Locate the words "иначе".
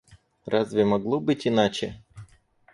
1.45-2.01